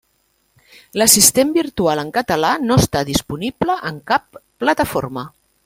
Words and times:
L'assistent 1.01 1.51
virtual 1.57 2.01
en 2.03 2.09
català 2.15 2.53
no 2.69 2.79
està 2.85 3.03
disponible 3.11 3.77
en 3.91 4.01
cap 4.13 4.41
plataforma. 4.65 5.29